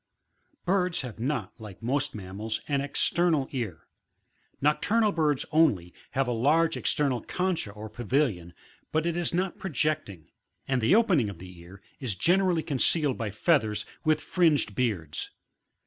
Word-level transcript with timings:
22. 0.65 0.65
Birds 0.65 1.01
have 1.01 1.19
not, 1.19 1.53
like 1.59 1.83
most 1.83 2.15
mammals, 2.15 2.59
an 2.67 2.81
external 2.81 3.47
ear; 3.51 3.85
nocturnal 4.59 5.11
birds 5.11 5.45
only, 5.51 5.93
have 6.13 6.27
a 6.27 6.31
large 6.31 6.75
external 6.75 7.21
concha 7.21 7.69
or 7.71 7.87
pavilion, 7.87 8.55
out 8.95 9.05
it 9.05 9.15
is 9.15 9.31
not 9.31 9.59
projecting; 9.59 10.31
and 10.67 10.81
the 10.81 10.95
opening 10.95 11.29
of 11.29 11.37
the 11.37 11.55
ear 11.59 11.83
is 11.99 12.15
generally 12.15 12.63
concealed 12.63 13.15
by 13.15 13.29
feathers 13.29 13.85
with 14.03 14.21
fringed 14.21 14.73
beards. 14.73 15.29